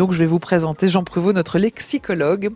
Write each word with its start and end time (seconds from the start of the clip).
Donc 0.00 0.12
je 0.12 0.18
vais 0.18 0.24
vous 0.24 0.38
présenter 0.38 0.88
Jean 0.88 1.04
Prévost, 1.04 1.34
notre 1.34 1.58
lexicologue, 1.58 2.48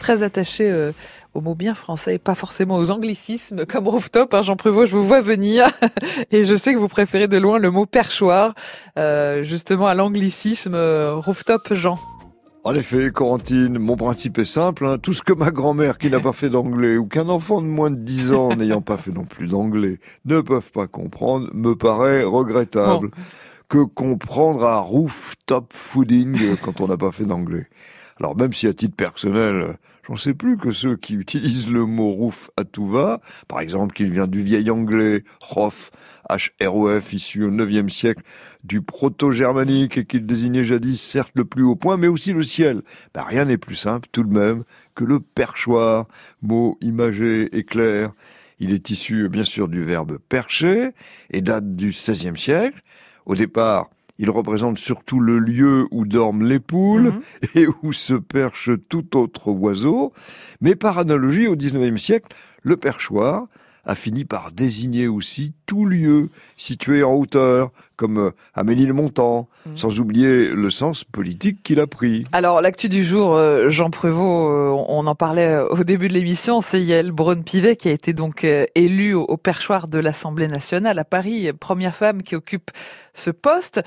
très 0.00 0.22
attaché 0.22 0.70
euh, 0.70 0.92
aux 1.32 1.40
mots 1.40 1.54
bien 1.54 1.72
français 1.72 2.16
et 2.16 2.18
pas 2.18 2.34
forcément 2.34 2.76
aux 2.76 2.90
anglicismes 2.90 3.64
comme 3.64 3.88
rooftop. 3.88 4.34
Hein, 4.34 4.42
Jean 4.42 4.56
Prévost, 4.56 4.90
je 4.90 4.98
vous 4.98 5.06
vois 5.06 5.22
venir 5.22 5.70
et 6.30 6.44
je 6.44 6.54
sais 6.54 6.74
que 6.74 6.78
vous 6.78 6.88
préférez 6.88 7.26
de 7.26 7.38
loin 7.38 7.58
le 7.58 7.70
mot 7.70 7.86
perchoir, 7.86 8.54
euh, 8.98 9.42
justement 9.42 9.86
à 9.86 9.94
l'anglicisme 9.94 10.74
euh, 10.74 11.14
rooftop, 11.14 11.72
Jean. 11.72 11.98
En 12.64 12.74
effet, 12.74 13.10
Corentine, 13.10 13.78
mon 13.78 13.96
principe 13.96 14.36
est 14.36 14.44
simple. 14.44 14.84
Hein. 14.84 14.98
Tout 14.98 15.14
ce 15.14 15.22
que 15.22 15.32
ma 15.32 15.50
grand-mère 15.50 15.96
qui 15.96 16.10
n'a 16.10 16.20
pas 16.20 16.34
fait 16.34 16.50
d'anglais 16.50 16.98
ou 16.98 17.06
qu'un 17.06 17.30
enfant 17.30 17.62
de 17.62 17.66
moins 17.66 17.90
de 17.90 17.96
10 17.96 18.32
ans 18.32 18.54
n'ayant 18.54 18.82
pas 18.82 18.98
fait 18.98 19.12
non 19.12 19.24
plus 19.24 19.46
d'anglais 19.46 20.00
ne 20.26 20.42
peuvent 20.42 20.70
pas 20.70 20.86
comprendre 20.86 21.48
me 21.54 21.74
paraît 21.74 22.24
regrettable. 22.24 23.08
Que 23.70 23.84
comprendre 23.84 24.64
à 24.64 24.80
rooftop 24.80 25.72
fooding 25.72 26.56
quand 26.64 26.80
on 26.80 26.88
n'a 26.88 26.96
pas 26.96 27.12
fait 27.12 27.24
d'anglais. 27.24 27.68
Alors 28.18 28.36
même 28.36 28.52
si 28.52 28.66
à 28.66 28.72
titre 28.72 28.96
personnel, 28.96 29.76
j'en 30.08 30.16
sais 30.16 30.34
plus 30.34 30.56
que 30.56 30.72
ceux 30.72 30.96
qui 30.96 31.14
utilisent 31.14 31.70
le 31.70 31.86
mot 31.86 32.10
roof 32.10 32.50
à 32.56 32.64
tout 32.64 32.88
va, 32.88 33.20
par 33.46 33.60
exemple 33.60 33.94
qu'il 33.94 34.10
vient 34.10 34.26
du 34.26 34.42
vieil 34.42 34.72
anglais 34.72 35.22
rof, 35.40 35.92
H-R-O-F, 36.28 37.12
issu 37.12 37.44
au 37.44 37.52
9e 37.52 37.88
siècle 37.88 38.24
du 38.64 38.82
proto-germanique 38.82 39.98
et 39.98 40.04
qu'il 40.04 40.26
désignait 40.26 40.64
jadis 40.64 41.00
certes 41.00 41.32
le 41.36 41.44
plus 41.44 41.62
haut 41.62 41.76
point, 41.76 41.96
mais 41.96 42.08
aussi 42.08 42.32
le 42.32 42.42
ciel. 42.42 42.82
Ben, 43.14 43.22
rien 43.22 43.44
n'est 43.44 43.56
plus 43.56 43.76
simple 43.76 44.08
tout 44.10 44.24
de 44.24 44.36
même 44.36 44.64
que 44.96 45.04
le 45.04 45.20
perchoir, 45.20 46.08
mot 46.42 46.76
imagé 46.80 47.56
et 47.56 47.62
clair. 47.62 48.10
Il 48.58 48.72
est 48.72 48.90
issu 48.90 49.28
bien 49.28 49.44
sûr 49.44 49.68
du 49.68 49.84
verbe 49.84 50.18
percher 50.28 50.90
et 51.30 51.40
date 51.40 51.76
du 51.76 51.90
XVIe 51.90 52.36
siècle. 52.36 52.82
Au 53.30 53.36
départ, 53.36 53.90
il 54.18 54.28
représente 54.28 54.78
surtout 54.78 55.20
le 55.20 55.38
lieu 55.38 55.86
où 55.92 56.04
dorment 56.04 56.42
les 56.42 56.58
poules 56.58 57.12
mhm. 57.12 57.20
et 57.54 57.66
où 57.84 57.92
se 57.92 58.14
perche 58.14 58.70
tout 58.88 59.16
autre 59.16 59.52
oiseau. 59.52 60.12
Mais 60.60 60.74
par 60.74 60.98
analogie, 60.98 61.46
au 61.46 61.54
XIXe 61.54 62.02
siècle, 62.02 62.26
le 62.64 62.76
perchoir 62.76 63.46
a 63.84 63.94
fini 63.94 64.24
par 64.24 64.52
désigner 64.52 65.08
aussi 65.08 65.52
tout 65.66 65.84
lieu 65.84 66.30
situé 66.56 67.02
en 67.02 67.14
hauteur, 67.14 67.70
comme 67.96 68.18
euh, 68.18 68.30
à 68.54 68.64
Ménilmontant, 68.64 69.48
mmh. 69.66 69.76
sans 69.76 70.00
oublier 70.00 70.48
le 70.48 70.70
sens 70.70 71.04
politique 71.04 71.62
qu'il 71.62 71.80
a 71.80 71.86
pris. 71.86 72.24
Alors 72.32 72.60
l'actu 72.60 72.88
du 72.88 73.04
jour, 73.04 73.34
euh, 73.34 73.68
Jean 73.68 73.90
Prévost, 73.90 74.50
euh, 74.50 74.84
on 74.88 75.06
en 75.06 75.14
parlait 75.14 75.58
au 75.58 75.84
début 75.84 76.08
de 76.08 76.14
l'émission, 76.14 76.60
c'est 76.60 76.82
Yael 76.82 77.12
Braun-Pivet 77.12 77.76
qui 77.76 77.88
a 77.88 77.92
été 77.92 78.12
donc 78.12 78.44
élue 78.74 79.14
au 79.14 79.36
perchoir 79.36 79.86
de 79.86 79.98
l'Assemblée 79.98 80.48
nationale 80.48 80.98
à 80.98 81.04
Paris, 81.04 81.52
première 81.52 81.94
femme 81.94 82.22
qui 82.22 82.34
occupe 82.34 82.70
ce 83.14 83.30
poste. 83.30 83.82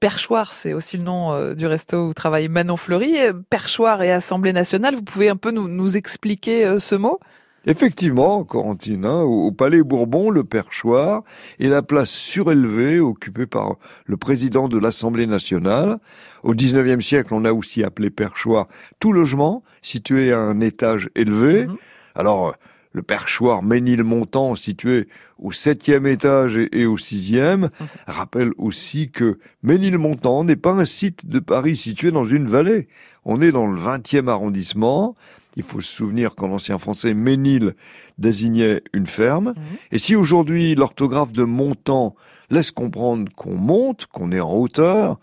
Perchoir, 0.00 0.52
c'est 0.52 0.72
aussi 0.72 0.96
le 0.96 1.02
nom 1.02 1.54
du 1.54 1.66
resto 1.66 2.08
où 2.08 2.14
travaille 2.14 2.48
Manon 2.48 2.76
Fleury. 2.76 3.16
Perchoir 3.50 4.02
et 4.02 4.10
Assemblée 4.10 4.52
nationale, 4.52 4.94
vous 4.94 5.02
pouvez 5.02 5.28
un 5.28 5.36
peu 5.36 5.50
nous, 5.50 5.68
nous 5.68 5.96
expliquer 5.96 6.78
ce 6.78 6.94
mot? 6.94 7.20
Effectivement, 7.66 8.44
Corentine, 8.44 9.04
hein, 9.04 9.22
au 9.22 9.52
Palais 9.52 9.82
Bourbon, 9.82 10.30
le 10.30 10.44
perchoir 10.44 11.22
est 11.58 11.68
la 11.68 11.82
place 11.82 12.10
surélevée 12.10 13.00
occupée 13.00 13.46
par 13.46 13.76
le 14.06 14.16
président 14.16 14.68
de 14.68 14.78
l'Assemblée 14.78 15.26
nationale. 15.26 15.98
Au 16.44 16.54
XIXe 16.54 17.04
siècle, 17.04 17.34
on 17.34 17.44
a 17.44 17.52
aussi 17.52 17.84
appelé 17.84 18.10
perchoir 18.10 18.68
tout 19.00 19.12
logement 19.12 19.62
situé 19.82 20.32
à 20.32 20.38
un 20.38 20.60
étage 20.60 21.10
élevé. 21.14 21.66
Mhm. 21.66 21.76
Alors, 22.14 22.54
le 22.92 23.02
perchoir 23.02 23.62
Ménilmontant, 23.62 24.56
situé 24.56 25.08
au 25.38 25.52
septième 25.52 26.06
étage 26.06 26.56
et, 26.72 26.86
au 26.86 26.98
sixième, 26.98 27.62
mhm. 27.62 27.86
rappelle 28.06 28.50
aussi 28.58 29.10
que 29.10 29.38
Ménilmontant 29.62 30.44
n'est 30.44 30.56
pas 30.56 30.72
un 30.72 30.84
site 30.84 31.26
de 31.26 31.38
Paris 31.38 31.76
situé 31.76 32.10
dans 32.10 32.26
une 32.26 32.48
vallée. 32.48 32.88
On 33.24 33.40
est 33.40 33.52
dans 33.52 33.66
le 33.66 33.78
20e 33.78 34.28
arrondissement. 34.28 35.16
Il 35.56 35.62
faut 35.62 35.80
se 35.80 35.92
souvenir 35.92 36.34
qu'en 36.34 36.52
ancien 36.52 36.78
français, 36.78 37.14
Ménil 37.14 37.74
désignait 38.16 38.82
une 38.92 39.06
ferme. 39.06 39.48
Mhm. 39.48 39.62
Et 39.92 39.98
si 39.98 40.16
aujourd'hui 40.16 40.74
l'orthographe 40.74 41.32
de 41.32 41.44
montant 41.44 42.14
laisse 42.50 42.70
comprendre 42.70 43.30
qu'on 43.34 43.56
monte, 43.56 44.06
qu'on 44.06 44.32
est 44.32 44.40
en 44.40 44.54
hauteur, 44.54 45.18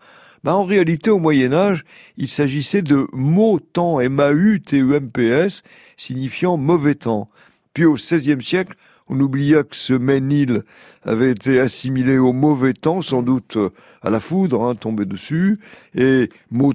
ben 0.45 0.53
en 0.53 0.63
réalité, 0.63 1.09
au 1.09 1.17
Moyen 1.17 1.53
Âge, 1.53 1.85
il 2.17 2.27
s'agissait 2.27 2.83
de 2.83 3.07
mot 3.13 3.57
temps, 3.57 3.99
M-A-U-T-E-M-P-S, 3.99 5.63
signifiant 5.97 6.55
mauvais 6.55 6.93
temps. 6.93 7.31
Puis 7.75 7.85
au 7.85 7.95
XVIe 7.95 8.41
siècle, 8.41 8.73
on 9.07 9.19
oublia 9.19 9.63
que 9.63 9.75
ce 9.75 9.93
Ménil 9.93 10.63
avait 11.03 11.31
été 11.31 11.59
assimilé 11.59 12.17
au 12.17 12.31
mauvais 12.31 12.73
temps, 12.73 13.01
sans 13.01 13.21
doute 13.21 13.57
à 14.01 14.09
la 14.09 14.19
foudre 14.19 14.63
hein, 14.63 14.75
tombée 14.75 15.05
dessus, 15.05 15.59
et 15.93 16.29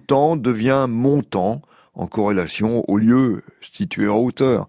temps 0.06 0.36
devient 0.36 0.86
montant, 0.88 1.62
en 1.94 2.06
corrélation 2.06 2.84
au 2.86 2.98
lieu 2.98 3.42
situé 3.62 4.08
en 4.08 4.18
hauteur. 4.18 4.68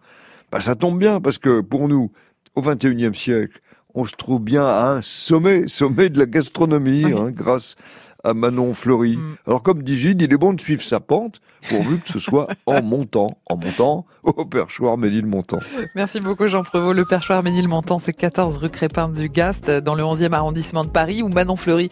Bah, 0.52 0.62
ça 0.62 0.76
tombe 0.76 0.98
bien 0.98 1.20
parce 1.22 1.38
que 1.38 1.60
pour 1.60 1.88
nous, 1.88 2.12
au 2.56 2.62
XXIe 2.62 3.14
siècle, 3.14 3.62
on 3.94 4.06
se 4.06 4.14
trouve 4.14 4.42
bien 4.42 4.66
à 4.66 4.94
un 4.94 5.02
sommet, 5.02 5.68
sommet 5.68 6.10
de 6.10 6.18
la 6.18 6.26
gastronomie, 6.26 7.06
hein, 7.06 7.32
grâce 7.32 7.76
à 8.24 8.34
Manon 8.34 8.74
Fleury. 8.74 9.18
Mm. 9.18 9.36
Alors 9.48 9.64
comme 9.64 9.84
dit 9.84 9.98
Gide, 9.98 10.22
il 10.22 10.34
est 10.34 10.38
bon 10.38 10.54
de 10.54 10.62
suivre 10.62 10.82
sa 10.82 11.00
pente, 11.00 11.42
pourvu 11.70 12.00
que 12.00 12.10
ce 12.10 12.20
soit 12.20 12.48
en 12.66 12.82
montant, 12.82 13.38
en 13.50 13.58
montant 13.58 14.06
au 14.24 14.46
perchoir 14.46 14.98
Ménilmontant. 14.98 15.60
Merci 15.96 16.20
beaucoup 16.20 16.48
Jean 16.48 16.64
Prévost. 16.64 16.98
Le 16.98 17.06
perchoir 17.06 17.44
Ménilmontant, 17.44 18.00
c'est 18.00 18.14
14 18.14 18.58
rue 18.58 18.70
Crépin 18.70 19.10
du 19.10 19.30
Gast, 19.30 19.70
dans 19.70 19.96
le 19.96 20.04
11e 20.04 20.34
arrondissement 20.34 20.84
de 20.84 20.90
Paris, 20.90 21.22
où 21.22 21.28
Manon 21.28 21.56
Fleury 21.56 21.90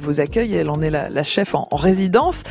vous 0.00 0.20
accueille. 0.20 0.54
Elle 0.54 0.70
en 0.70 0.80
est 0.80 0.90
la, 0.90 1.22
chef 1.22 1.54
en 1.54 1.68
résidence. 1.72 2.42